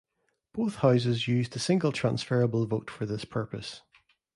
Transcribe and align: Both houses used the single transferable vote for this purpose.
Both 0.53 0.77
houses 0.77 1.27
used 1.27 1.51
the 1.51 1.59
single 1.59 1.91
transferable 1.91 2.65
vote 2.65 2.89
for 2.89 3.05
this 3.05 3.23
purpose. 3.23 3.83